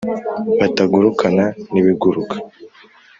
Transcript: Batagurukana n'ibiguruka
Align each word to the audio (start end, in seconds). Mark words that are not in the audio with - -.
Batagurukana 0.59 1.45
n'ibiguruka 1.71 2.35